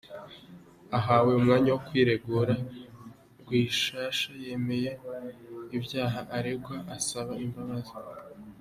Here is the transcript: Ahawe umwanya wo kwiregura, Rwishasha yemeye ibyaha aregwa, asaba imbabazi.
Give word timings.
Ahawe 0.97 1.29
umwanya 1.39 1.69
wo 1.73 1.79
kwiregura, 1.87 2.55
Rwishasha 3.39 4.29
yemeye 4.43 4.91
ibyaha 5.77 6.19
aregwa, 6.37 6.75
asaba 6.97 7.33
imbabazi. 7.45 7.93